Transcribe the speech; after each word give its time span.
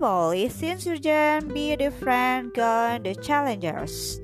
Rebel, 0.00 0.48
since 0.48 0.88
Surgeon, 0.88 1.52
be 1.52 1.76
the 1.76 1.92
friend, 1.92 2.48
guide 2.56 3.04
the 3.04 3.12
challengers. 3.12 4.16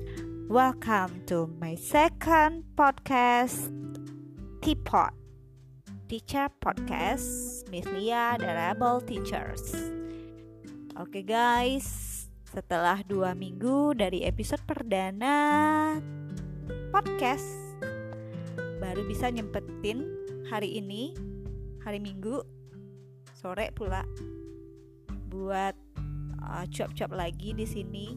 Welcome 0.49 1.21
to 1.29 1.53
my 1.61 1.77
second 1.77 2.65
podcast, 2.73 3.69
Teapot. 4.65 5.13
Teacher 6.09 6.49
Podcast, 6.57 7.61
Miss 7.69 7.85
Lia, 7.93 8.41
the 8.41 8.49
Rebel 8.49 9.05
Teachers. 9.05 9.69
Oke 10.97 11.21
guys, 11.21 11.85
setelah 12.49 13.05
dua 13.05 13.37
minggu 13.37 13.93
dari 13.93 14.25
episode 14.25 14.65
perdana 14.65 15.93
podcast, 16.89 17.45
baru 18.81 19.05
bisa 19.05 19.29
nyempetin 19.29 20.09
hari 20.49 20.81
ini, 20.81 21.13
hari 21.85 22.01
Minggu, 22.01 22.41
sore 23.37 23.69
pula, 23.77 24.01
buat 25.27 25.75
uh, 26.41 26.65
cuap-cuap 26.71 27.11
lagi 27.11 27.51
di 27.53 27.67
sini 27.67 28.07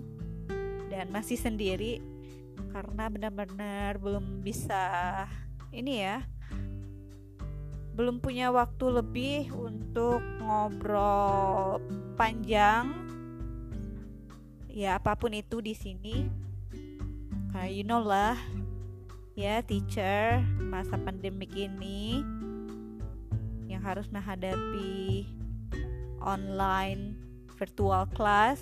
dan 0.91 1.10
masih 1.10 1.38
sendiri 1.38 2.02
karena 2.70 3.10
benar-benar 3.10 3.98
belum 3.98 4.42
bisa 4.42 5.27
ini 5.70 6.06
ya 6.06 6.23
belum 7.95 8.23
punya 8.23 8.48
waktu 8.54 8.87
lebih 9.02 9.51
untuk 9.52 10.23
ngobrol 10.41 11.82
panjang 12.15 13.01
ya 14.70 14.96
apa 15.02 15.18
pun 15.18 15.34
itu 15.34 15.59
di 15.59 15.74
sini. 15.74 16.30
Karena 17.51 17.66
you 17.66 17.82
know 17.82 18.01
lah 18.01 18.38
ya 19.34 19.60
teacher 19.66 20.38
masa 20.70 20.95
pandemik 20.95 21.51
ini 21.59 22.23
yang 23.66 23.82
harus 23.82 24.06
menghadapi 24.10 25.27
online 26.21 27.16
virtual 27.57 28.09
class. 28.13 28.60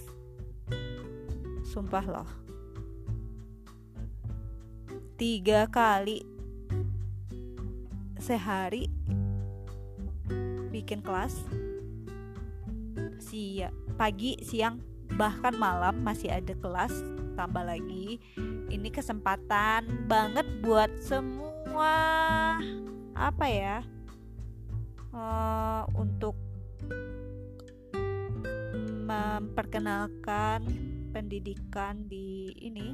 Sumpah 1.63 2.07
loh. 2.07 2.31
Tiga 5.19 5.67
kali 5.67 6.23
sehari 8.23 8.87
bikin 10.71 11.03
kelas. 11.03 11.35
Siang 13.19 13.75
pagi 13.99 14.39
siang 14.47 14.79
bahkan 15.19 15.55
malam 15.59 16.03
masih 16.07 16.31
ada 16.31 16.55
kelas. 16.55 16.95
Tambah 17.39 17.63
lagi 17.63 18.19
ini 18.71 18.91
kesempatan 18.91 20.11
banget 20.11 20.47
buat 20.59 20.91
semua 20.99 21.95
apa 23.15 23.47
ya 23.47 23.83
uh, 25.15 25.83
untuk 25.95 26.35
memperkenalkan 29.09 30.61
pendidikan 31.17 32.05
di 32.05 32.53
ini 32.61 32.93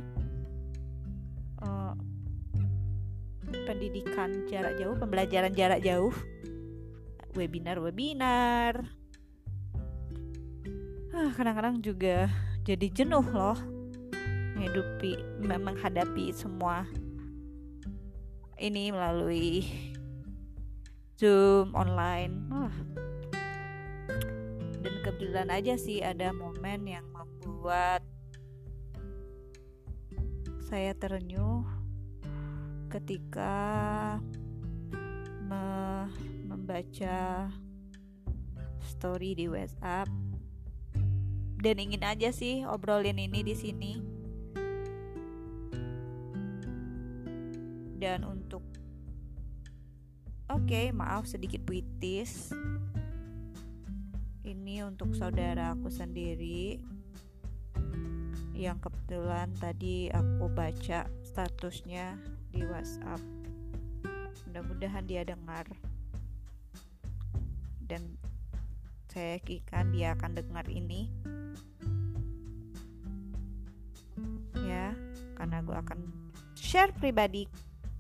uh, 1.58 1.90
pendidikan 3.66 4.46
jarak 4.46 4.78
jauh 4.78 4.94
pembelajaran 4.94 5.50
jarak 5.50 5.82
jauh 5.82 6.14
webinar-webinar. 7.34 8.86
Ah, 11.14 11.30
kadang-kadang 11.34 11.82
juga 11.82 12.30
jadi 12.62 12.86
jenuh 12.94 13.26
loh 13.34 13.58
menghidupi 14.54 15.18
menghadapi 15.42 16.30
semua 16.30 16.86
ini 18.58 18.94
melalui 18.94 19.66
Zoom 21.18 21.74
online. 21.74 22.34
Ah. 22.54 22.74
Dan 24.84 25.00
kebetulan 25.00 25.48
aja 25.48 25.80
sih 25.80 26.04
ada 26.04 26.28
momen 26.36 26.84
yang 26.84 27.08
membuat 27.08 28.04
saya 30.60 30.92
terenyuh 30.92 31.64
ketika 32.92 33.56
me 35.40 35.64
membaca 36.44 37.48
story 38.84 39.32
di 39.32 39.48
WhatsApp 39.48 40.12
dan 41.64 41.80
ingin 41.80 42.04
aja 42.04 42.28
sih 42.28 42.68
obrolin 42.68 43.16
ini 43.16 43.40
di 43.40 43.56
sini. 43.56 43.94
Dan 47.96 48.28
untuk 48.28 48.60
Oke, 50.52 50.68
okay, 50.68 50.86
maaf 50.92 51.24
sedikit 51.24 51.64
puitis. 51.64 52.52
Ini 54.74 54.90
untuk 54.90 55.14
saudara 55.14 55.70
aku 55.70 55.86
sendiri. 55.86 56.82
Yang 58.58 58.90
kebetulan 58.90 59.54
tadi 59.54 60.10
aku 60.10 60.50
baca 60.50 61.06
statusnya 61.22 62.18
di 62.50 62.66
WhatsApp. 62.66 63.22
Mudah-mudahan 64.50 65.06
dia 65.06 65.22
dengar. 65.22 65.62
Dan 67.86 68.18
saya 69.14 69.38
yakin 69.38 69.94
dia 69.94 70.18
akan 70.18 70.42
dengar 70.42 70.66
ini. 70.66 71.06
Ya 74.58 74.90
karena 75.38 75.62
gue 75.62 75.76
akan 75.86 76.02
share 76.58 76.90
pribadi 76.98 77.46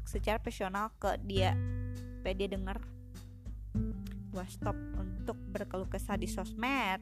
secara 0.02 0.42
personal 0.42 0.90
ke 0.98 1.22
dia 1.22 1.54
supaya 2.18 2.34
dia 2.34 2.50
dengar 2.50 2.82
gue 4.34 4.46
stop 4.50 4.74
untuk 5.24 5.40
berkeluh 5.48 5.88
kesah 5.88 6.20
di 6.20 6.28
sosmed 6.28 7.00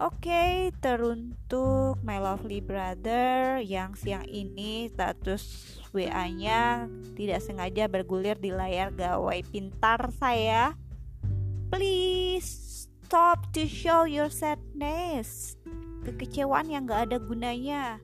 Oke, 0.00 0.24
okay, 0.32 0.54
teruntuk 0.80 2.00
my 2.00 2.16
lovely 2.16 2.64
brother 2.64 3.60
yang 3.60 3.92
siang 3.92 4.24
ini 4.24 4.88
status 4.88 5.78
WA-nya 5.92 6.88
tidak 7.12 7.44
sengaja 7.44 7.92
bergulir 7.92 8.40
di 8.40 8.50
layar 8.50 8.88
gawai 8.96 9.44
pintar 9.52 10.08
saya. 10.16 10.72
Please 11.68 12.88
stop 13.04 13.52
to 13.52 13.68
show 13.68 14.08
your 14.08 14.32
sadness. 14.32 15.60
Kekecewaan 16.08 16.72
yang 16.72 16.88
gak 16.88 17.12
ada 17.12 17.20
gunanya. 17.20 18.00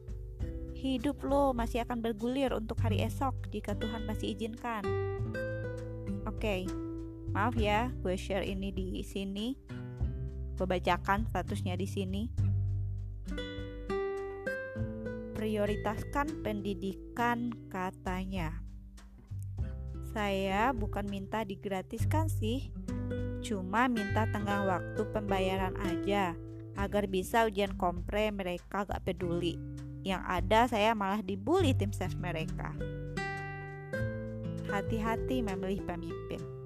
Hidup 0.77 1.25
lo 1.25 1.57
masih 1.57 1.89
akan 1.89 2.05
bergulir 2.05 2.53
untuk 2.53 2.79
hari 2.85 3.01
esok 3.01 3.49
jika 3.49 3.73
Tuhan 3.75 4.05
masih 4.05 4.37
izinkan. 4.37 4.85
Oke, 6.29 6.37
okay. 6.37 6.88
Maaf 7.33 7.55
ya, 7.57 7.93
gue 8.03 8.17
share 8.17 8.45
ini 8.45 8.73
di 8.73 9.01
sini 9.05 9.79
gue 10.59 10.67
bacakan 10.67 11.23
statusnya 11.31 11.79
di 11.79 11.87
sini. 11.87 12.23
Prioritaskan 15.39 16.43
pendidikan 16.43 17.55
katanya. 17.71 18.59
Saya 20.11 20.75
bukan 20.75 21.07
minta 21.07 21.47
digratiskan 21.47 22.27
sih, 22.27 22.75
cuma 23.39 23.87
minta 23.87 24.27
tengah 24.35 24.67
waktu 24.67 25.07
pembayaran 25.15 25.79
aja 25.79 26.35
agar 26.75 27.07
bisa 27.07 27.47
ujian 27.47 27.79
kompre 27.79 28.35
mereka 28.35 28.83
gak 28.83 29.07
peduli. 29.07 29.55
Yang 30.03 30.23
ada 30.27 30.61
saya 30.67 30.91
malah 30.99 31.23
dibully 31.23 31.71
tim 31.71 31.95
ses 31.95 32.19
mereka. 32.19 32.75
Hati-hati 34.67 35.39
memilih 35.39 35.87
pemimpin. 35.87 36.58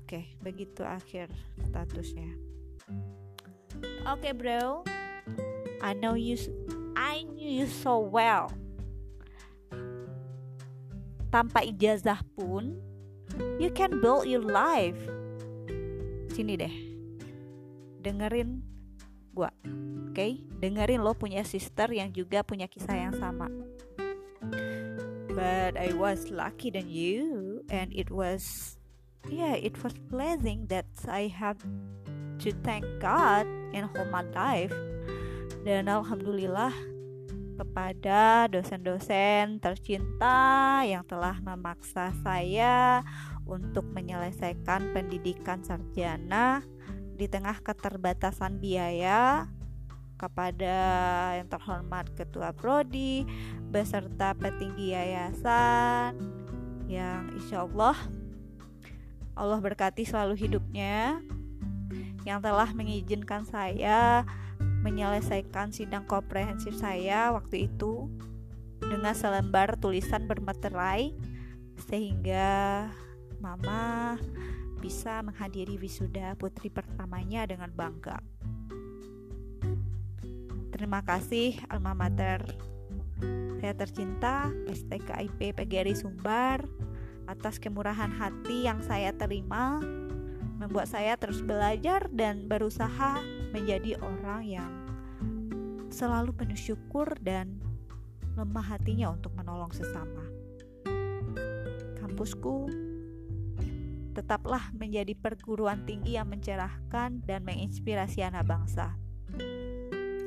Oke, 0.00 0.16
okay, 0.16 0.24
begitu 0.42 0.82
akhir 0.82 1.28
statusnya. 1.60 2.32
Oke, 4.08 4.26
okay, 4.26 4.32
bro. 4.34 4.82
I 5.80 5.92
know 5.96 6.16
you 6.16 6.36
I 6.96 7.24
knew 7.24 7.64
you 7.64 7.68
so 7.68 8.00
well. 8.00 8.52
Tanpa 11.30 11.62
ijazah 11.62 12.24
pun, 12.34 12.80
you 13.60 13.70
can 13.70 14.02
build 14.02 14.26
your 14.26 14.42
life. 14.42 14.98
Sini 16.32 16.58
deh. 16.58 16.74
Dengerin 18.02 18.64
gua. 19.36 19.52
Oke, 19.62 20.16
okay? 20.16 20.32
dengerin 20.58 21.06
lo 21.06 21.14
punya 21.14 21.46
sister 21.46 21.86
yang 21.92 22.10
juga 22.10 22.42
punya 22.42 22.66
kisah 22.66 22.98
yang 22.98 23.14
sama. 23.14 23.46
But 25.30 25.78
I 25.78 25.94
was 25.94 26.34
lucky 26.34 26.74
than 26.74 26.90
you 26.90 27.62
and 27.70 27.94
it 27.94 28.10
was 28.10 28.74
yeah, 29.28 29.58
it 29.58 29.76
was 29.82 29.92
blessing 30.08 30.64
that 30.72 30.88
I 31.04 31.28
have 31.28 31.60
to 32.40 32.48
thank 32.64 32.86
God 33.02 33.44
in 33.76 33.84
whole 33.84 34.08
my 34.08 34.24
life. 34.32 34.72
Dan 35.60 35.92
alhamdulillah 35.92 36.72
kepada 37.60 38.48
dosen-dosen 38.48 39.60
tercinta 39.60 40.80
yang 40.88 41.04
telah 41.04 41.36
memaksa 41.44 42.08
saya 42.24 43.04
untuk 43.44 43.84
menyelesaikan 43.92 44.96
pendidikan 44.96 45.60
sarjana 45.60 46.64
di 47.20 47.28
tengah 47.28 47.60
keterbatasan 47.60 48.56
biaya 48.56 49.44
kepada 50.16 50.76
yang 51.36 51.48
terhormat 51.52 52.08
ketua 52.16 52.56
prodi 52.56 53.28
beserta 53.68 54.32
petinggi 54.32 54.96
yayasan 54.96 56.16
yang 56.88 57.28
insya 57.36 57.68
Allah 57.68 57.96
Allah 59.34 59.60
berkati 59.62 60.04
selalu 60.04 60.36
hidupnya 60.36 61.20
yang 62.28 62.38
telah 62.44 62.68
mengizinkan 62.76 63.48
saya 63.48 64.28
menyelesaikan 64.80 65.72
sidang 65.72 66.08
komprehensif 66.08 66.76
saya 66.76 67.32
waktu 67.32 67.68
itu 67.68 68.08
dengan 68.80 69.12
selembar 69.12 69.76
tulisan 69.76 70.24
bermeterai 70.24 71.12
sehingga 71.88 72.88
mama 73.40 74.16
bisa 74.80 75.20
menghadiri 75.20 75.76
wisuda 75.76 76.32
putri 76.40 76.72
pertamanya 76.72 77.44
dengan 77.44 77.68
bangga. 77.72 78.20
Terima 80.72 81.04
kasih 81.04 81.60
alma 81.68 81.92
mater 81.92 82.40
saya 83.60 83.76
tercinta 83.76 84.48
STKIP 84.72 85.52
PGRI 85.52 85.92
Sumbar 85.92 86.64
atas 87.30 87.62
kemurahan 87.62 88.10
hati 88.10 88.66
yang 88.66 88.82
saya 88.82 89.14
terima 89.14 89.78
membuat 90.58 90.90
saya 90.90 91.14
terus 91.14 91.40
belajar 91.40 92.10
dan 92.10 92.50
berusaha 92.50 93.22
menjadi 93.54 93.96
orang 94.02 94.42
yang 94.44 94.72
selalu 95.94 96.34
penuh 96.34 96.58
syukur 96.58 97.06
dan 97.22 97.62
lemah 98.34 98.76
hatinya 98.76 99.14
untuk 99.14 99.30
menolong 99.38 99.70
sesama. 99.70 100.26
Kampusku 102.02 102.66
tetaplah 104.10 104.74
menjadi 104.74 105.14
perguruan 105.14 105.86
tinggi 105.86 106.18
yang 106.18 106.28
mencerahkan 106.28 107.22
dan 107.24 107.40
menginspirasi 107.46 108.26
anak 108.26 108.44
bangsa. 108.44 108.98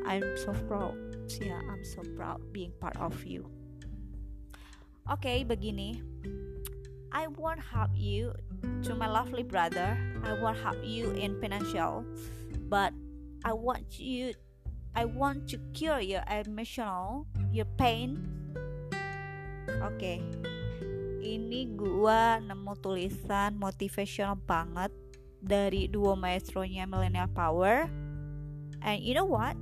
I'm 0.04 0.24
so 0.40 0.56
proud. 0.68 0.96
Yeah, 1.40 1.60
I'm 1.68 1.84
so 1.84 2.04
proud 2.16 2.44
being 2.52 2.76
part 2.80 3.00
of 3.00 3.16
you. 3.24 3.48
Oke, 5.04 5.28
okay, 5.28 5.38
begini. 5.44 6.00
I 7.24 7.32
won't 7.40 7.64
help 7.64 7.96
you 7.96 8.36
to 8.84 9.00
my 9.00 9.08
lovely 9.08 9.48
brother. 9.48 9.96
I 10.28 10.36
won't 10.44 10.60
help 10.60 10.84
you 10.84 11.16
in 11.16 11.40
financial, 11.40 12.04
but 12.68 12.92
I 13.48 13.56
want 13.56 13.96
you 13.96 14.36
I 14.92 15.08
want 15.08 15.48
to 15.56 15.58
cure 15.72 16.04
your 16.04 16.28
emotional, 16.28 17.24
your 17.48 17.72
pain. 17.80 18.20
Oke. 19.80 19.96
Okay. 19.96 20.20
Ini 21.24 21.80
gua 21.80 22.44
nemu 22.44 22.76
tulisan 22.84 23.56
motivational 23.56 24.36
banget 24.44 24.92
dari 25.40 25.88
duo 25.88 26.20
maestronya 26.20 26.84
Millennial 26.84 27.32
Power. 27.32 27.88
And 28.84 29.00
you 29.00 29.16
know 29.16 29.32
what? 29.32 29.56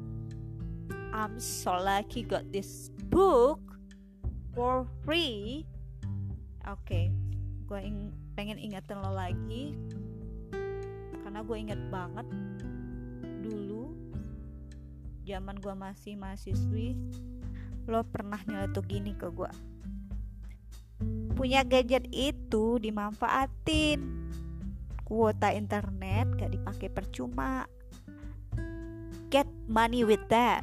I'm 1.14 1.38
so 1.38 1.78
lucky 1.78 2.26
got 2.26 2.50
this 2.50 2.90
book 3.14 3.62
for 4.58 4.90
free. 5.06 5.70
Oke, 6.66 6.82
okay. 6.90 7.21
Gue 7.72 7.80
ing 7.80 8.12
pengen 8.36 8.60
ingetin 8.60 9.00
lo 9.00 9.16
lagi. 9.16 9.72
Karena 11.24 11.40
gue 11.40 11.56
inget 11.56 11.80
banget 11.88 12.28
zaman 15.32 15.56
gue 15.64 15.72
masih 15.72 16.20
mahasiswi 16.20 16.98
lo 17.88 18.04
pernah 18.04 18.42
nyeletuk 18.44 18.84
gini 18.84 19.16
ke 19.16 19.32
gue 19.32 19.52
punya 21.34 21.66
gadget 21.66 22.06
itu 22.14 22.78
dimanfaatin. 22.78 24.22
Kuota 25.02 25.50
internet 25.50 26.30
gak 26.38 26.54
dipakai 26.54 26.88
percuma. 26.94 27.66
Get 29.34 29.50
money 29.66 30.06
with 30.06 30.22
that. 30.30 30.62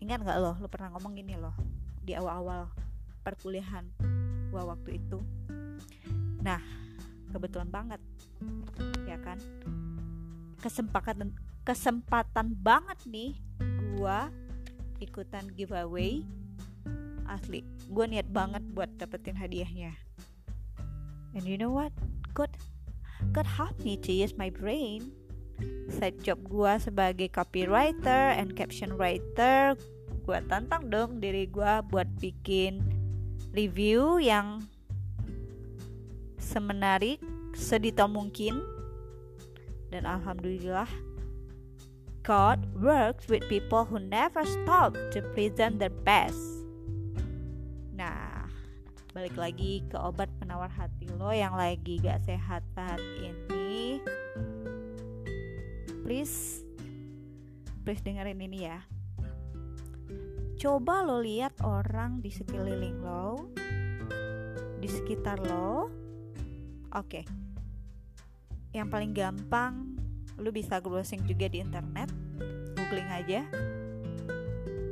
Ingat 0.00 0.24
gak 0.24 0.40
lo? 0.40 0.56
Lo 0.56 0.72
pernah 0.72 0.96
ngomong 0.96 1.12
gini 1.20 1.36
loh 1.36 1.52
di 2.00 2.16
awal-awal 2.16 2.72
perkuliahan 3.20 3.84
gua 4.48 4.72
waktu 4.72 4.96
itu 4.96 5.20
nah 6.40 6.62
kebetulan 7.32 7.70
banget 7.70 8.00
ya 9.04 9.18
kan? 9.20 9.38
Kesempatan 10.58 11.34
kesempatan 11.62 12.56
banget 12.58 12.98
nih 13.06 13.32
gua 13.96 14.30
ikutan 14.98 15.46
giveaway. 15.54 16.26
Asli 17.28 17.60
gue 17.88 18.04
niat 18.08 18.28
banget 18.32 18.64
buat 18.72 18.88
dapetin 18.96 19.36
hadiahnya. 19.36 19.92
And 21.36 21.44
you 21.44 21.60
know 21.60 21.72
what? 21.72 21.92
God 22.32 22.50
God 23.36 23.44
help 23.44 23.76
me 23.84 24.00
to 24.00 24.10
use 24.12 24.32
my 24.38 24.48
brain. 24.48 25.12
Side 25.90 26.22
job 26.22 26.40
gue 26.46 26.72
sebagai 26.78 27.28
copywriter 27.28 28.32
and 28.38 28.54
caption 28.54 28.94
writer. 28.94 29.74
Gue 30.24 30.38
tantang 30.46 30.88
dong 30.88 31.18
diri 31.18 31.50
gue 31.50 31.72
buat 31.90 32.08
bikin 32.22 32.80
review 33.52 34.22
yang 34.22 34.64
semenarik 36.48 37.20
sedetail 37.52 38.08
mungkin 38.08 38.64
dan 39.92 40.08
alhamdulillah 40.08 40.88
God 42.24 42.68
works 42.76 43.28
with 43.28 43.44
people 43.48 43.88
who 43.88 43.96
never 43.96 44.44
stop 44.44 44.92
to 45.16 45.24
present 45.32 45.80
their 45.80 45.92
best. 46.04 46.36
Nah, 47.96 48.44
balik 49.16 49.32
lagi 49.32 49.80
ke 49.88 49.96
obat 49.96 50.28
penawar 50.36 50.68
hati 50.68 51.08
lo 51.16 51.32
yang 51.32 51.56
lagi 51.56 51.96
gak 52.04 52.20
sehat 52.28 52.60
saat 52.76 53.00
ini. 53.16 54.04
Please, 56.04 56.60
please 57.80 58.04
dengerin 58.04 58.44
ini 58.44 58.68
ya. 58.68 58.84
Coba 60.60 61.00
lo 61.08 61.24
lihat 61.24 61.56
orang 61.64 62.20
di 62.20 62.28
sekeliling 62.28 63.00
lo, 63.00 63.48
di 64.84 64.88
sekitar 64.88 65.40
lo. 65.48 65.97
Oke, 66.96 67.28
yang 68.72 68.88
paling 68.88 69.12
gampang 69.12 69.96
lu 70.38 70.54
bisa 70.54 70.78
browsing 70.78 71.24
juga 71.26 71.50
di 71.50 71.60
internet. 71.60 72.08
Googling 72.78 73.10
aja. 73.10 73.42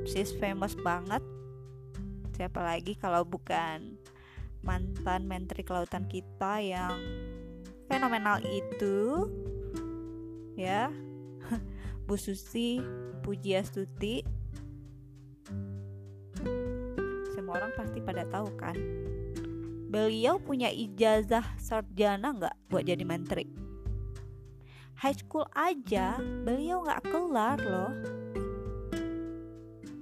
She's 0.05 0.35
famous 0.37 0.75
banget. 0.77 1.23
Siapa 2.35 2.61
lagi 2.61 2.99
kalau 2.99 3.25
bukan 3.25 3.97
mantan 4.61 5.31
menteri 5.31 5.63
kelautan 5.63 6.05
kita 6.11 6.61
yang 6.61 6.99
fenomenal 7.89 8.43
itu? 8.45 9.31
Ya. 10.59 10.91
Bu 12.07 12.15
Susi 12.19 12.79
Pujiastuti 13.23 14.23
semua 17.35 17.63
orang 17.63 17.75
pasti 17.79 18.03
pada 18.03 18.27
tahu 18.27 18.51
kan 18.59 18.75
beliau 19.87 20.43
punya 20.43 20.67
ijazah 20.67 21.47
sarjana 21.59 22.35
nggak 22.35 22.57
buat 22.67 22.83
jadi 22.83 23.05
menteri? 23.07 23.47
High 24.99 25.19
school 25.23 25.47
aja 25.55 26.19
beliau 26.19 26.83
nggak 26.83 27.03
kelar 27.07 27.59
loh. 27.63 27.93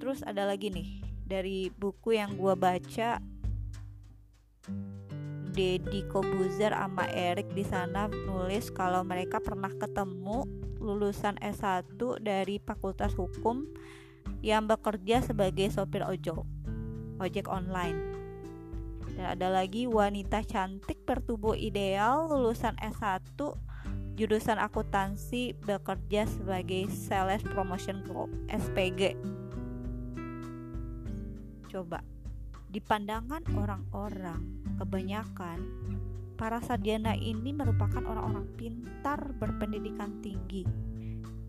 Terus 0.00 0.24
ada 0.24 0.48
lagi 0.48 0.72
nih 0.72 1.04
dari 1.24 1.68
buku 1.72 2.16
yang 2.16 2.36
gue 2.36 2.54
baca 2.56 3.20
Deddy 5.54 6.02
Kobuzer 6.10 6.74
sama 6.74 7.06
Eric 7.14 7.54
di 7.54 7.62
sana 7.62 8.10
nulis 8.10 8.74
kalau 8.74 9.06
mereka 9.06 9.38
pernah 9.38 9.70
ketemu 9.70 10.44
lulusan 10.82 11.38
S1 11.40 11.96
dari 12.20 12.58
Fakultas 12.60 13.14
Hukum 13.16 13.64
yang 14.44 14.68
bekerja 14.68 15.24
sebagai 15.24 15.70
sopir 15.72 16.04
ojol 16.04 16.44
ojek 17.22 17.46
online 17.48 18.13
dan 19.14 19.38
ada 19.38 19.48
lagi 19.50 19.86
wanita 19.86 20.42
cantik 20.42 21.06
bertubuh 21.06 21.54
ideal 21.54 22.26
lulusan 22.26 22.74
S1 22.82 23.38
jurusan 24.14 24.62
akuntansi 24.62 25.58
bekerja 25.66 26.26
sebagai 26.30 26.86
sales 26.90 27.42
promotion 27.42 28.06
group 28.06 28.30
SPG. 28.46 29.18
Coba 31.66 31.98
di 32.70 32.78
pandangan 32.78 33.42
orang-orang 33.54 34.42
kebanyakan 34.78 35.58
para 36.34 36.58
sarjana 36.62 37.14
ini 37.14 37.54
merupakan 37.54 38.02
orang-orang 38.02 38.46
pintar 38.58 39.34
berpendidikan 39.38 40.18
tinggi. 40.22 40.66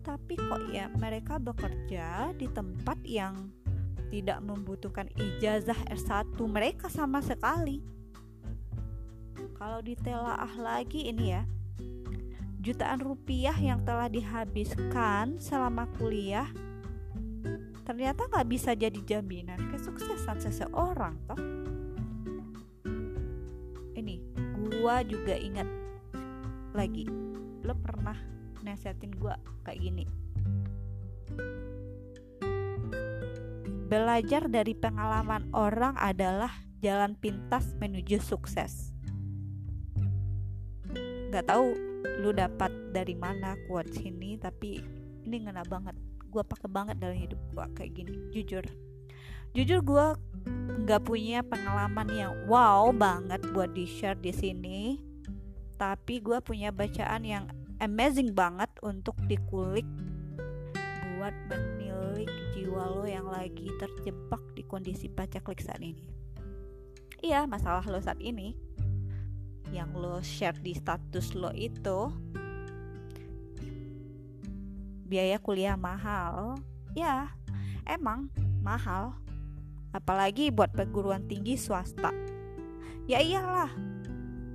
Tapi 0.06 0.38
kok 0.38 0.70
ya 0.70 0.86
mereka 0.94 1.42
bekerja 1.42 2.30
di 2.38 2.46
tempat 2.50 2.98
yang 3.02 3.50
tidak 4.08 4.38
membutuhkan 4.42 5.10
ijazah 5.16 5.78
S1 5.90 6.36
mereka 6.46 6.86
sama 6.86 7.18
sekali. 7.20 7.82
Kalau 9.56 9.80
ditelaah 9.80 10.52
lagi 10.60 11.08
ini 11.08 11.32
ya, 11.32 11.42
jutaan 12.66 12.98
rupiah 12.98 13.54
yang 13.54 13.78
telah 13.86 14.10
dihabiskan 14.10 15.38
selama 15.38 15.86
kuliah 15.94 16.50
ternyata 17.86 18.26
nggak 18.26 18.50
bisa 18.50 18.74
jadi 18.74 18.98
jaminan 19.06 19.70
kesuksesan 19.70 20.42
seseorang 20.42 21.14
toh 21.30 21.38
ini 23.94 24.18
gua 24.58 25.06
juga 25.06 25.38
ingat 25.38 25.70
lagi 26.74 27.06
lo 27.62 27.78
pernah 27.78 28.18
nasihatin 28.66 29.14
gua 29.14 29.38
kayak 29.62 29.86
gini 29.86 30.04
belajar 33.86 34.50
dari 34.50 34.74
pengalaman 34.74 35.46
orang 35.54 35.94
adalah 35.94 36.50
jalan 36.82 37.14
pintas 37.14 37.72
menuju 37.78 38.18
sukses. 38.18 38.90
Gak 41.30 41.46
tahu 41.46 41.74
lu 42.22 42.34
dapat 42.34 42.70
dari 42.90 43.14
mana 43.14 43.54
kuat 43.70 43.90
sini 43.94 44.38
tapi 44.38 44.82
ini 45.22 45.36
ngena 45.46 45.62
banget. 45.66 45.94
Gue 46.26 46.42
pakai 46.42 46.68
banget 46.68 46.98
dalam 46.98 47.16
hidup 47.16 47.38
gue 47.54 47.66
kayak 47.78 47.92
gini 47.94 48.14
jujur. 48.34 48.64
Jujur 49.54 49.80
gue 49.80 50.06
nggak 50.86 51.02
punya 51.06 51.40
pengalaman 51.46 52.08
yang 52.12 52.32
wow 52.46 52.90
banget 52.92 53.40
buat 53.50 53.72
di 53.72 53.88
share 53.88 54.18
di 54.20 54.30
sini 54.30 55.00
tapi 55.76 56.24
gue 56.24 56.40
punya 56.40 56.72
bacaan 56.72 57.22
yang 57.24 57.44
amazing 57.84 58.32
banget 58.32 58.68
untuk 58.80 59.16
dikulik 59.28 59.84
jiwa 62.76 62.92
lo 62.92 63.08
yang 63.08 63.24
lagi 63.32 63.72
terjebak 63.80 64.52
di 64.52 64.60
kondisi 64.60 65.08
pacaklik 65.08 65.64
saat 65.64 65.80
ini. 65.80 66.12
Iya 67.24 67.48
masalah 67.48 67.80
lo 67.88 67.96
saat 67.96 68.20
ini 68.20 68.52
yang 69.72 69.96
lo 69.96 70.20
share 70.20 70.60
di 70.60 70.76
status 70.76 71.32
lo 71.32 71.56
itu 71.56 72.12
biaya 75.08 75.40
kuliah 75.40 75.80
mahal. 75.80 76.60
Ya 76.92 77.32
emang 77.88 78.28
mahal. 78.60 79.16
Apalagi 79.96 80.52
buat 80.52 80.68
perguruan 80.76 81.24
tinggi 81.24 81.56
swasta. 81.56 82.12
Ya 83.08 83.24
iyalah 83.24 83.72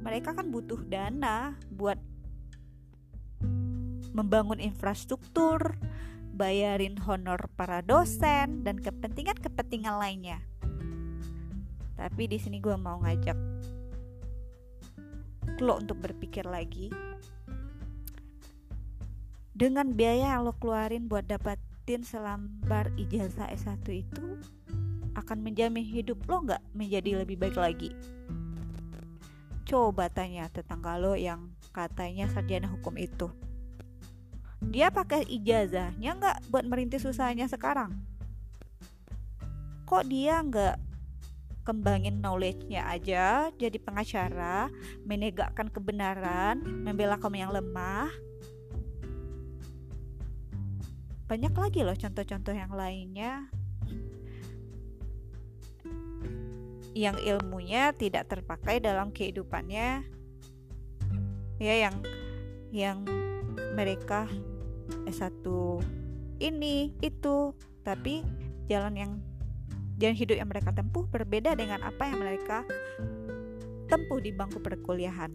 mereka 0.05 0.37
kan 0.37 0.53
butuh 0.53 0.85
dana 0.85 1.57
buat 1.73 1.97
membangun 4.13 4.61
infrastruktur 4.61 5.73
bayarin 6.31 6.95
honor 7.03 7.51
para 7.59 7.83
dosen 7.83 8.63
dan 8.63 8.79
kepentingan-kepentingan 8.79 9.95
lainnya. 9.99 10.39
Tapi 11.99 12.25
di 12.25 12.41
sini 12.41 12.57
gue 12.57 12.73
mau 12.79 12.97
ngajak 13.03 13.37
lo 15.61 15.77
untuk 15.77 16.01
berpikir 16.01 16.41
lagi. 16.47 16.89
Dengan 19.53 19.93
biaya 19.93 20.33
yang 20.33 20.49
lo 20.49 20.57
keluarin 20.57 21.05
buat 21.05 21.29
dapetin 21.29 22.01
selambar 22.01 22.89
ijazah 22.97 23.45
S1 23.53 23.85
itu 23.93 24.41
akan 25.13 25.45
menjamin 25.45 25.85
hidup 25.85 26.17
lo 26.25 26.41
nggak 26.41 26.63
menjadi 26.73 27.21
lebih 27.21 27.37
baik 27.37 27.61
lagi. 27.61 27.93
Coba 29.69 30.09
tanya 30.09 30.49
tetangga 30.49 30.97
lo 30.97 31.13
yang 31.13 31.53
katanya 31.69 32.25
sarjana 32.33 32.65
hukum 32.73 32.97
itu 32.97 33.29
dia 34.61 34.93
pakai 34.93 35.25
ijazahnya 35.25 36.11
nggak 36.21 36.37
buat 36.53 36.65
merintis 36.69 37.01
usahanya 37.01 37.49
sekarang? 37.49 37.97
Kok 39.89 40.05
dia 40.05 40.37
nggak 40.37 40.77
kembangin 41.65 42.21
knowledge-nya 42.21 42.85
aja 42.89 43.49
jadi 43.53 43.77
pengacara 43.77 44.69
menegakkan 45.05 45.69
kebenaran 45.69 46.61
membela 46.61 47.17
kaum 47.17 47.33
yang 47.33 47.49
lemah? 47.49 48.13
Banyak 51.25 51.53
lagi 51.57 51.81
loh 51.81 51.97
contoh-contoh 51.97 52.53
yang 52.53 52.73
lainnya. 52.75 53.49
Yang 56.91 57.17
ilmunya 57.23 57.95
tidak 57.95 58.27
terpakai 58.29 58.83
dalam 58.83 59.09
kehidupannya. 59.15 60.05
Ya 61.57 61.75
yang 61.87 61.95
yang 62.71 63.07
mereka 63.75 64.27
S1 65.07 65.45
ini 66.41 66.91
itu 66.99 67.53
tapi 67.85 68.25
jalan 68.65 68.93
yang 68.97 69.11
jalan 70.01 70.17
hidup 70.17 70.35
yang 70.41 70.49
mereka 70.49 70.73
tempuh 70.73 71.05
berbeda 71.05 71.53
dengan 71.53 71.85
apa 71.85 72.09
yang 72.09 72.17
mereka 72.17 72.65
tempuh 73.85 74.17
di 74.17 74.33
bangku 74.33 74.57
perkuliahan. 74.63 75.29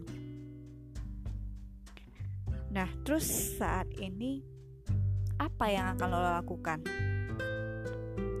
Nah, 2.73 2.89
terus 3.07 3.23
saat 3.55 3.87
ini 3.95 4.43
apa 5.39 5.69
yang 5.71 5.95
akan 5.95 6.07
lo 6.11 6.19
lakukan 6.19 6.79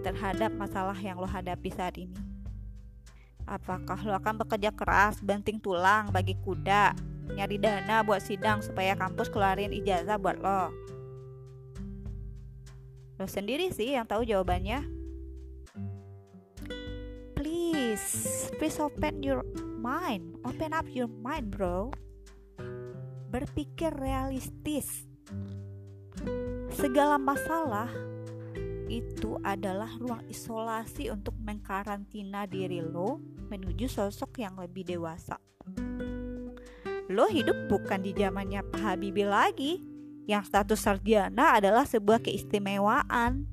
terhadap 0.03 0.51
masalah 0.57 0.97
yang 0.99 1.15
lo 1.15 1.29
hadapi 1.29 1.69
saat 1.71 1.95
ini? 1.95 2.17
Apakah 3.47 4.03
lo 4.03 4.17
akan 4.19 4.43
bekerja 4.43 4.75
keras, 4.75 5.23
banting 5.23 5.63
tulang 5.63 6.11
bagi 6.11 6.35
kuda, 6.43 6.91
nyari 7.31 7.55
dana 7.55 8.03
buat 8.03 8.19
sidang 8.19 8.59
supaya 8.59 8.97
kampus 8.99 9.31
keluarin 9.31 9.71
ijazah 9.71 10.19
buat 10.19 10.35
lo? 10.43 10.75
Lo 13.17 13.25
sendiri 13.25 13.73
sih 13.73 13.97
yang 13.97 14.05
tahu 14.05 14.25
jawabannya. 14.25 14.85
Please, 17.37 18.49
please 18.57 18.77
open 18.77 19.21
your 19.25 19.41
mind, 19.77 20.37
open 20.45 20.73
up 20.73 20.85
your 20.89 21.09
mind, 21.09 21.53
bro. 21.53 21.93
Berpikir 23.29 23.93
realistis 23.93 25.05
Segala 26.73 27.17
masalah 27.17 27.89
itu 28.87 29.35
adalah 29.43 29.91
ruang 29.99 30.23
isolasi 30.31 31.11
untuk 31.11 31.35
mengkarantina 31.41 32.47
diri 32.47 32.79
lo 32.79 33.19
menuju 33.51 33.89
sosok 33.91 34.39
yang 34.39 34.55
lebih 34.55 34.87
dewasa. 34.87 35.35
Lo 37.07 37.27
hidup 37.27 37.67
bukan 37.71 38.03
di 38.03 38.11
zamannya 38.15 38.63
Pak 38.67 38.81
Habibie 38.83 39.27
lagi, 39.27 39.79
yang 40.27 40.43
status 40.43 40.83
sarjana 40.83 41.55
adalah 41.55 41.87
sebuah 41.87 42.19
keistimewaan, 42.19 43.47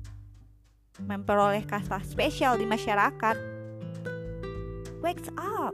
memperoleh 0.99 1.63
kasta 1.63 2.03
spesial 2.03 2.59
di 2.59 2.67
masyarakat. 2.67 3.37
Wake 4.99 5.31
up, 5.39 5.71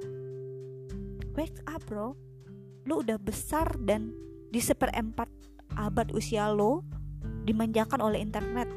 wake 1.33 1.57
up 1.65 1.81
bro. 1.89 2.13
Lo 2.85 3.01
udah 3.01 3.17
besar 3.17 3.65
dan 3.81 4.13
di 4.53 4.61
seperempat 4.61 5.29
abad 5.73 6.13
usia 6.13 6.53
lo 6.53 6.85
dimanjakan 7.49 7.97
oleh 7.97 8.21
internet. 8.21 8.69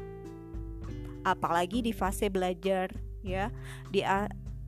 Apalagi 1.21 1.85
di 1.85 1.93
fase 1.93 2.33
belajar 2.33 2.89
ya. 3.21 3.53
Di 3.93 4.01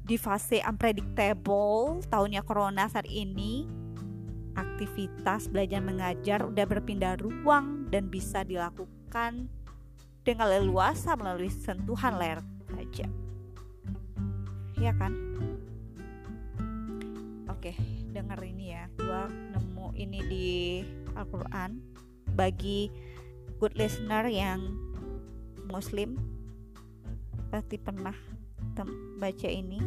di 0.08 0.16
fase 0.16 0.62
unpredictable 0.62 2.06
tahunnya 2.06 2.46
corona 2.46 2.86
saat 2.88 3.10
ini 3.10 3.77
aktivitas 4.58 5.48
belajar 5.54 5.80
mengajar 5.80 6.44
udah 6.44 6.66
berpindah 6.66 7.16
ruang 7.22 7.88
dan 7.94 8.10
bisa 8.10 8.42
dilakukan 8.42 9.48
dengan 10.26 10.48
leluasa 10.50 11.14
melalui 11.16 11.54
sentuhan 11.54 12.18
layar 12.18 12.42
saja 12.74 13.08
ya 14.78 14.94
kan? 14.94 15.14
Oke 17.50 17.74
denger 18.14 18.40
ini 18.46 18.78
ya. 18.78 18.86
Gua 18.98 19.26
nemu 19.28 19.98
ini 19.98 20.20
di 20.30 20.48
Al-Quran. 21.18 21.82
Bagi 22.38 22.94
good 23.58 23.74
listener 23.74 24.30
yang 24.30 24.62
muslim 25.66 26.22
pasti 27.50 27.82
pernah 27.82 28.14
baca 29.18 29.50
ini 29.50 29.82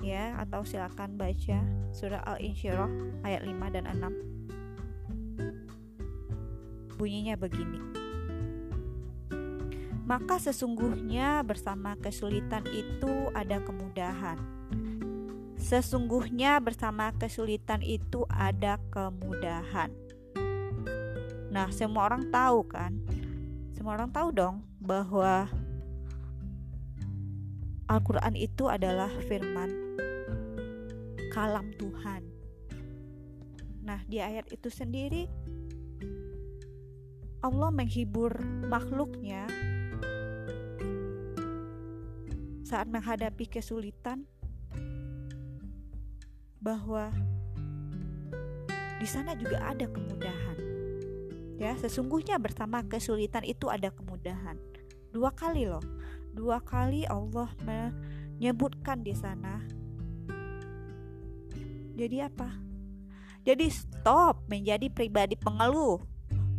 ya 0.00 0.36
atau 0.40 0.64
silakan 0.64 1.16
baca 1.20 1.60
surah 1.92 2.24
Al-Insyirah 2.24 2.90
ayat 3.24 3.44
5 3.44 3.74
dan 3.76 3.84
6 3.88 4.40
bunyinya 7.00 7.32
begini. 7.40 7.80
Maka 10.04 10.36
sesungguhnya 10.36 11.40
bersama 11.46 11.96
kesulitan 11.96 12.66
itu 12.68 13.32
ada 13.32 13.62
kemudahan. 13.64 14.36
Sesungguhnya 15.56 16.60
bersama 16.60 17.14
kesulitan 17.16 17.80
itu 17.80 18.28
ada 18.28 18.76
kemudahan. 18.92 19.88
Nah, 21.48 21.72
semua 21.72 22.10
orang 22.10 22.28
tahu 22.28 22.66
kan? 22.68 23.00
Semua 23.72 23.96
orang 23.96 24.10
tahu 24.12 24.28
dong 24.34 24.66
bahwa 24.82 25.48
Al-Quran 27.88 28.34
itu 28.34 28.68
adalah 28.70 29.08
firman 29.24 29.89
kalam 31.30 31.70
Tuhan. 31.78 32.22
Nah, 33.86 34.02
di 34.10 34.18
ayat 34.20 34.50
itu 34.52 34.68
sendiri 34.68 35.30
Allah 37.40 37.72
menghibur 37.72 38.36
makhluknya 38.68 39.48
saat 42.66 42.86
menghadapi 42.92 43.48
kesulitan 43.48 44.28
bahwa 46.60 47.08
di 49.00 49.08
sana 49.08 49.32
juga 49.32 49.64
ada 49.64 49.88
kemudahan. 49.88 50.58
Ya, 51.56 51.72
sesungguhnya 51.80 52.36
bersama 52.36 52.84
kesulitan 52.84 53.48
itu 53.48 53.72
ada 53.72 53.88
kemudahan. 53.88 54.60
Dua 55.08 55.32
kali 55.32 55.64
loh. 55.64 55.82
Dua 56.36 56.60
kali 56.60 57.08
Allah 57.08 57.48
menyebutkan 57.64 59.00
di 59.00 59.16
sana. 59.16 59.79
Jadi 62.00 62.16
apa? 62.24 62.48
Jadi 63.44 63.68
stop 63.68 64.48
menjadi 64.48 64.88
pribadi 64.88 65.36
pengeluh. 65.36 66.00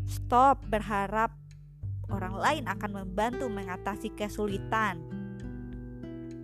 Stop 0.06 0.62
berharap 0.70 1.34
orang 2.14 2.38
lain 2.38 2.64
akan 2.70 3.02
membantu 3.02 3.50
mengatasi 3.50 4.14
kesulitan. 4.14 5.02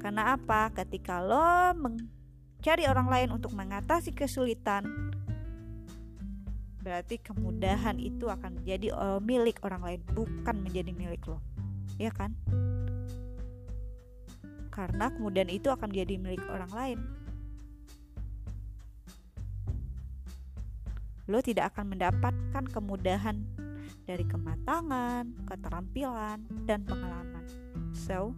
Karena 0.02 0.34
apa? 0.34 0.74
Ketika 0.74 1.22
lo 1.22 1.78
mencari 1.78 2.90
orang 2.90 3.06
lain 3.06 3.30
untuk 3.38 3.54
mengatasi 3.54 4.18
kesulitan, 4.18 5.14
berarti 6.88 7.20
kemudahan 7.20 8.00
itu 8.00 8.32
akan 8.32 8.64
menjadi 8.64 8.96
uh, 8.96 9.20
milik 9.20 9.60
orang 9.68 9.84
lain 9.84 10.00
bukan 10.16 10.56
menjadi 10.64 10.96
milik 10.96 11.20
lo 11.28 11.44
ya 12.00 12.08
kan 12.16 12.32
karena 14.72 15.12
kemudahan 15.12 15.52
itu 15.52 15.68
akan 15.68 15.92
menjadi 15.92 16.16
milik 16.16 16.44
orang 16.48 16.72
lain 16.72 16.98
lo 21.28 21.44
tidak 21.44 21.76
akan 21.76 21.92
mendapatkan 21.92 22.64
kemudahan 22.72 23.44
dari 24.08 24.24
kematangan, 24.24 25.28
keterampilan, 25.44 26.40
dan 26.64 26.88
pengalaman. 26.88 27.44
So, 27.92 28.32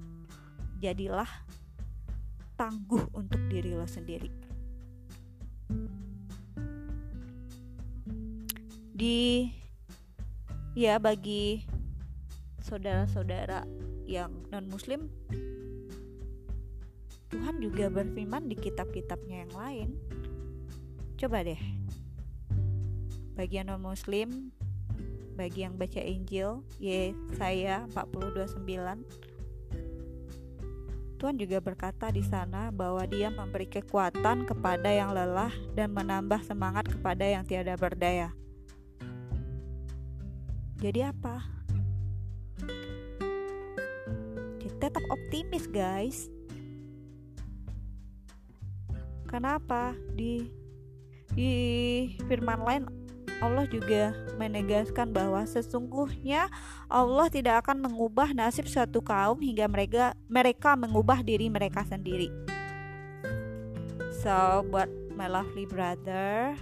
jadilah 0.81 1.29
tangguh 2.57 3.05
untuk 3.13 3.39
diri 3.47 3.77
lo 3.77 3.85
sendiri. 3.85 4.33
Di 8.99 9.47
ya 10.75 10.99
bagi 10.99 11.63
saudara-saudara 12.65 13.63
yang 14.09 14.33
non 14.51 14.67
muslim 14.67 15.07
Tuhan 17.29 17.61
juga 17.61 17.93
berfirman 17.93 18.49
di 18.49 18.57
kitab-kitabnya 18.57 19.45
yang 19.45 19.53
lain. 19.53 19.89
Coba 21.15 21.45
deh 21.45 21.78
bagi 23.39 23.55
yang 23.55 23.71
non 23.71 23.79
muslim 23.79 24.51
bagi 25.39 25.63
yang 25.63 25.79
baca 25.79 26.03
Injil 26.03 26.59
Yesaya 26.75 27.87
42:9 27.95 28.67
Tuhan 31.15 31.39
juga 31.39 31.63
berkata 31.63 32.11
di 32.11 32.19
sana 32.19 32.67
bahwa 32.67 32.99
Dia 33.07 33.31
memberi 33.31 33.63
kekuatan 33.63 34.43
kepada 34.43 34.91
yang 34.91 35.15
lelah 35.15 35.55
dan 35.71 35.95
menambah 35.95 36.43
semangat 36.43 36.87
kepada 36.87 37.27
yang 37.27 37.43
tiada 37.43 37.75
berdaya. 37.75 38.31
Jadi 40.79 41.03
apa? 41.03 41.43
Tetap 44.79 45.03
optimis, 45.11 45.67
guys. 45.67 46.31
Kenapa? 49.27 49.91
Di 50.15 50.47
di 51.35 51.51
firman 52.31 52.63
lain 52.63 52.98
Allah 53.39 53.63
juga 53.71 54.11
menegaskan 54.35 55.15
bahwa 55.15 55.39
sesungguhnya 55.47 56.51
Allah 56.91 57.27
tidak 57.31 57.63
akan 57.63 57.87
mengubah 57.87 58.35
nasib 58.35 58.67
suatu 58.67 58.99
kaum 58.99 59.39
hingga 59.39 59.63
mereka 59.71 60.11
mereka 60.27 60.75
mengubah 60.75 61.23
diri 61.23 61.47
mereka 61.47 61.87
sendiri. 61.87 62.27
So, 64.19 64.67
buat 64.67 64.91
my 65.15 65.31
lovely 65.31 65.63
brother, 65.63 66.59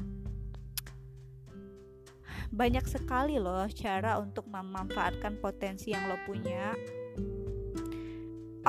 banyak 2.54 2.86
sekali 2.86 3.42
loh 3.42 3.66
cara 3.74 4.22
untuk 4.22 4.46
memanfaatkan 4.46 5.42
potensi 5.42 5.98
yang 5.98 6.06
lo 6.06 6.22
punya. 6.30 6.78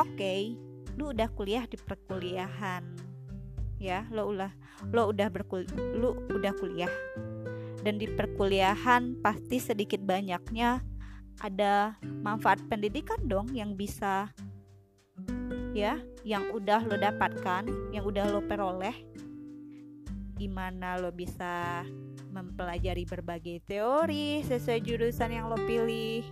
Oke, 0.00 0.16
okay, 0.16 0.40
lu 0.96 1.12
udah 1.12 1.28
kuliah 1.36 1.68
di 1.68 1.76
perkuliahan, 1.76 2.88
ya, 3.76 4.08
lo 4.08 4.32
udah 4.32 4.52
lo 4.96 5.12
udah 5.12 5.28
berkul, 5.28 5.68
lu 5.76 6.16
udah 6.32 6.56
kuliah 6.56 6.92
dan 7.82 7.98
di 7.98 8.10
perkuliahan 8.10 9.18
pasti 9.22 9.62
sedikit 9.62 10.02
banyaknya 10.02 10.82
ada 11.38 11.94
manfaat 12.02 12.58
pendidikan 12.66 13.18
dong 13.30 13.54
yang 13.54 13.78
bisa 13.78 14.30
ya 15.76 16.02
yang 16.26 16.50
udah 16.50 16.82
lo 16.82 16.98
dapatkan 16.98 17.94
yang 17.94 18.02
udah 18.02 18.26
lo 18.26 18.42
peroleh 18.42 18.94
gimana 20.34 20.98
lo 20.98 21.14
bisa 21.14 21.86
mempelajari 22.34 23.06
berbagai 23.06 23.62
teori 23.66 24.42
sesuai 24.42 24.82
jurusan 24.82 25.30
yang 25.30 25.46
lo 25.46 25.58
pilih 25.66 26.26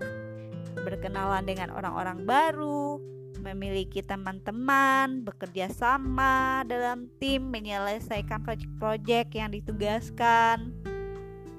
berkenalan 0.82 1.46
dengan 1.46 1.70
orang-orang 1.72 2.26
baru 2.26 2.98
memiliki 3.46 4.02
teman-teman, 4.02 5.22
bekerja 5.22 5.70
sama 5.70 6.66
dalam 6.66 7.06
tim, 7.22 7.46
menyelesaikan 7.46 8.42
proyek-proyek 8.42 9.38
yang 9.38 9.54
ditugaskan, 9.54 10.74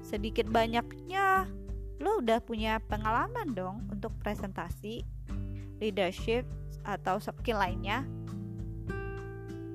sedikit 0.08 0.48
banyaknya 0.48 1.44
lo 2.00 2.24
udah 2.24 2.40
punya 2.40 2.80
pengalaman 2.88 3.52
dong 3.52 3.84
untuk 3.92 4.16
presentasi, 4.24 5.04
leadership 5.84 6.48
atau 6.88 7.20
skill 7.20 7.60
lainnya. 7.60 8.08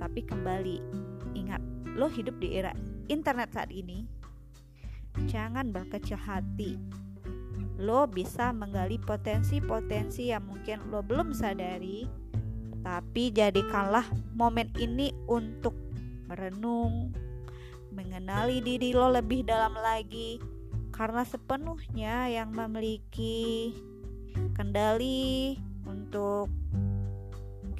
Tapi 0.01 0.25
kembali 0.25 0.81
ingat, 1.37 1.61
lo 1.93 2.09
hidup 2.09 2.33
di 2.41 2.57
era 2.57 2.73
internet 3.13 3.53
saat 3.53 3.69
ini. 3.69 4.09
Jangan 5.29 5.69
berkecil 5.69 6.17
hati. 6.17 6.81
Lo 7.77 8.09
bisa 8.09 8.49
menggali 8.49 8.97
potensi-potensi 8.97 10.33
yang 10.33 10.49
mungkin 10.49 10.89
lo 10.89 11.05
belum 11.05 11.35
sadari, 11.37 12.09
tapi 12.81 13.29
jadikanlah 13.29 14.07
momen 14.33 14.73
ini 14.81 15.13
untuk 15.29 15.77
merenung, 16.25 17.13
mengenali 17.93 18.59
diri 18.59 18.91
lo 18.91 19.13
lebih 19.13 19.45
dalam 19.45 19.77
lagi. 19.77 20.41
Karena 20.93 21.25
sepenuhnya 21.25 22.29
yang 22.29 22.53
memiliki 22.53 23.73
kendali 24.57 25.57
untuk 25.85 26.49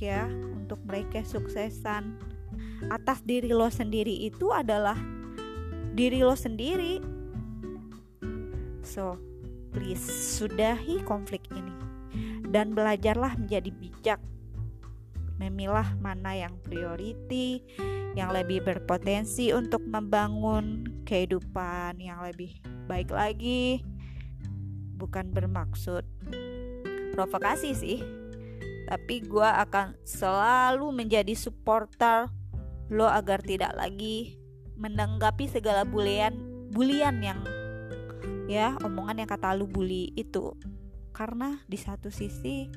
ya 0.04 0.28
untuk 0.60 0.84
mereka 0.84 1.24
suksesan 1.24 2.20
atas 2.92 3.24
diri 3.24 3.56
lo 3.56 3.72
sendiri 3.72 4.28
itu 4.28 4.52
adalah 4.52 5.00
diri 5.96 6.20
lo 6.20 6.36
sendiri. 6.36 7.00
So 8.84 9.16
please 9.72 10.04
sudahi 10.04 11.02
konflik 11.08 11.48
ini 11.56 11.72
dan 12.52 12.76
belajarlah 12.76 13.40
menjadi 13.40 13.72
bijak. 13.72 14.20
Memilah 15.40 15.96
mana 16.04 16.36
yang 16.36 16.54
priority 16.62 17.64
yang 18.14 18.30
lebih 18.34 18.62
berpotensi 18.62 19.54
untuk 19.54 19.82
membangun 19.86 20.86
kehidupan 21.06 21.98
yang 21.98 22.22
lebih 22.22 22.58
baik 22.86 23.10
lagi. 23.10 23.82
Bukan 24.98 25.34
bermaksud 25.34 26.06
provokasi 27.14 27.72
sih 27.78 28.00
tapi 28.84 29.24
gue 29.24 29.48
akan 29.48 29.96
selalu 30.04 30.92
menjadi 30.92 31.34
supporter 31.34 32.28
lo 32.92 33.08
agar 33.08 33.40
tidak 33.40 33.72
lagi 33.74 34.38
menanggapi 34.76 35.48
segala 35.48 35.88
bulian 35.88 36.36
bulian 36.74 37.24
yang 37.24 37.40
ya 38.50 38.76
omongan 38.84 39.24
yang 39.24 39.30
kata 39.30 39.56
lu 39.56 39.70
bully 39.70 40.12
itu. 40.20 40.52
Karena 41.14 41.62
di 41.70 41.78
satu 41.78 42.10
sisi 42.10 42.68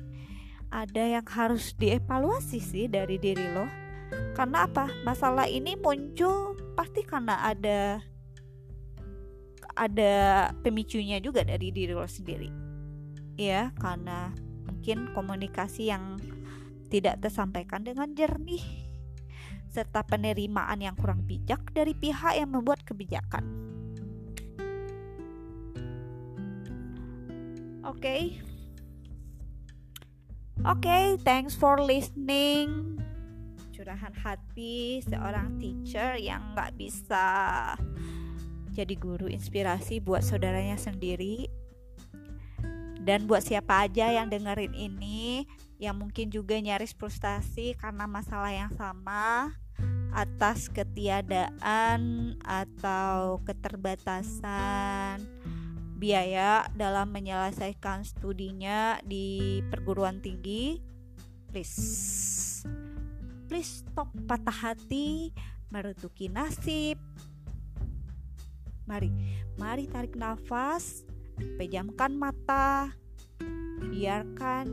ada 0.69 1.03
yang 1.03 1.25
harus 1.25 1.73
dievaluasi 1.75 2.59
sih 2.61 2.85
dari 2.87 3.17
diri 3.17 3.45
lo 3.51 3.86
karena 4.37 4.69
apa 4.69 4.91
masalah 5.01 5.49
ini 5.49 5.73
muncul 5.75 6.53
pasti 6.77 7.01
karena 7.01 7.41
ada 7.41 7.97
ada 9.77 10.15
pemicunya 10.61 11.17
juga 11.17 11.41
dari 11.41 11.73
diri 11.73 11.93
lo 11.93 12.05
sendiri 12.05 12.49
ya 13.37 13.73
karena 13.77 14.33
mungkin 14.65 15.09
komunikasi 15.13 15.89
yang 15.89 16.17
tidak 16.87 17.19
tersampaikan 17.21 17.83
dengan 17.83 18.13
jernih 18.15 18.63
serta 19.67 20.01
penerimaan 20.07 20.79
yang 20.81 20.95
kurang 20.95 21.21
bijak 21.27 21.59
dari 21.75 21.93
pihak 21.93 22.33
yang 22.39 22.49
membuat 22.49 22.81
kebijakan. 22.87 23.43
Oke, 27.87 28.03
okay. 28.03 28.21
oke, 30.63 30.81
okay, 30.81 31.03
thanks 31.23 31.55
for 31.55 31.79
listening 31.79 32.97
curahan 33.87 34.19
hati 34.19 34.99
seorang 34.99 35.63
teacher 35.63 36.19
yang 36.19 36.51
nggak 36.51 36.75
bisa 36.75 37.71
jadi 38.75 38.99
guru 38.99 39.31
inspirasi 39.31 40.03
buat 40.03 40.27
saudaranya 40.27 40.75
sendiri. 40.75 41.47
Dan 42.99 43.31
buat 43.31 43.47
siapa 43.47 43.87
aja 43.87 44.11
yang 44.11 44.27
dengerin 44.27 44.75
ini 44.75 45.47
yang 45.79 45.95
mungkin 45.95 46.27
juga 46.27 46.59
nyaris 46.59 46.91
frustasi 46.91 47.79
karena 47.79 48.11
masalah 48.11 48.51
yang 48.51 48.67
sama 48.75 49.55
atas 50.11 50.67
ketiadaan 50.67 52.35
atau 52.43 53.39
keterbatasan 53.47 55.23
biaya 55.95 56.67
dalam 56.75 57.15
menyelesaikan 57.15 58.03
studinya 58.03 58.99
di 59.07 59.63
perguruan 59.71 60.19
tinggi 60.19 60.83
please 61.47 62.67
please 63.47 63.81
stop 63.87 64.11
patah 64.27 64.51
hati 64.51 65.31
merutuki 65.71 66.27
nasib. 66.27 66.99
Mari 68.87 69.11
mari 69.55 69.87
tarik 69.87 70.15
nafas 70.19 71.07
pejamkan 71.59 72.15
mata 72.15 72.91
biarkan 73.87 74.67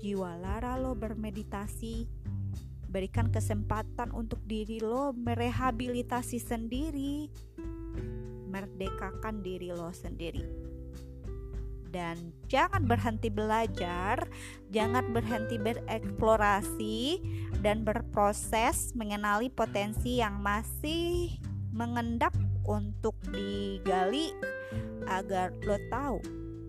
jiwa 0.00 0.36
lara 0.36 0.76
lo 0.76 0.92
bermeditasi 0.92 2.08
berikan 2.88 3.32
kesempatan 3.32 4.12
untuk 4.14 4.38
diri 4.46 4.78
lo 4.78 5.10
merehabilitasi 5.16 6.38
sendiri 6.38 7.26
merdekakan 8.48 9.42
diri 9.42 9.74
lo 9.74 9.90
sendiri 9.90 10.63
dan 11.94 12.34
jangan 12.50 12.90
berhenti 12.90 13.30
belajar, 13.30 14.26
jangan 14.74 15.14
berhenti 15.14 15.62
bereksplorasi 15.62 17.22
dan 17.62 17.86
berproses 17.86 18.90
mengenali 18.98 19.46
potensi 19.46 20.18
yang 20.18 20.42
masih 20.42 21.38
mengendap 21.70 22.34
untuk 22.66 23.14
digali 23.30 24.34
agar 25.06 25.54
lo 25.62 25.78
tahu 25.86 26.18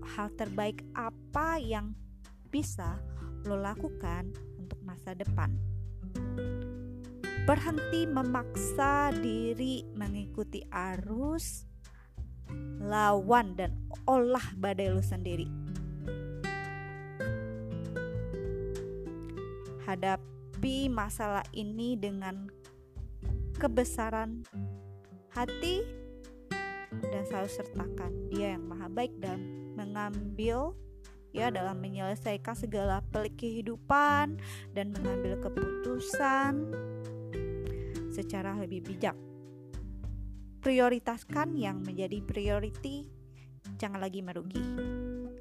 hal 0.06 0.30
terbaik 0.38 0.86
apa 0.94 1.58
yang 1.58 1.98
bisa 2.54 3.02
lo 3.50 3.58
lakukan 3.58 4.30
untuk 4.62 4.78
masa 4.86 5.18
depan. 5.18 5.50
Berhenti 7.50 8.06
memaksa 8.10 9.14
diri 9.14 9.86
mengikuti 9.94 10.66
arus 10.70 11.75
lawan 12.82 13.58
dan 13.58 13.74
olah 14.06 14.44
badai 14.58 14.94
lu 14.94 15.02
sendiri. 15.02 15.50
Hadapi 19.86 20.90
masalah 20.90 21.46
ini 21.54 21.94
dengan 21.98 22.50
kebesaran 23.58 24.44
hati 25.32 25.86
dan 26.90 27.24
selalu 27.28 27.50
sertakan 27.52 28.12
dia 28.32 28.56
yang 28.58 28.66
maha 28.66 28.88
baik 28.90 29.14
dan 29.20 29.40
mengambil 29.76 30.74
ya 31.36 31.52
dalam 31.52 31.84
menyelesaikan 31.84 32.56
segala 32.56 33.04
pelik 33.12 33.36
kehidupan 33.36 34.40
dan 34.72 34.86
mengambil 34.96 35.36
keputusan 35.44 36.72
secara 38.16 38.56
lebih 38.56 38.80
bijak 38.80 39.25
prioritaskan 40.66 41.54
yang 41.54 41.86
menjadi 41.86 42.26
priority 42.26 43.06
jangan 43.78 44.02
lagi 44.02 44.26
merugi 44.26 44.66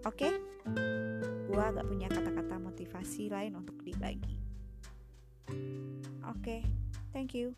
oke 0.04 0.12
okay? 0.12 0.36
gua 1.48 1.72
gak 1.72 1.88
punya 1.88 2.12
kata-kata 2.12 2.60
motivasi 2.60 3.32
lain 3.32 3.56
untuk 3.56 3.80
dibagi 3.80 4.36
oke 6.28 6.36
okay, 6.44 6.60
thank 7.16 7.32
you 7.32 7.56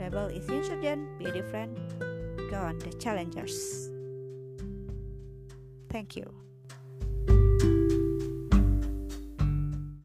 Rebel 0.00 0.32
is 0.32 0.48
insurgent, 0.48 1.18
be 1.18 1.30
different, 1.30 1.76
go 2.50 2.56
on 2.56 2.78
the 2.78 2.90
challengers. 2.98 3.92
Thank 5.90 6.16
you. 6.16 6.49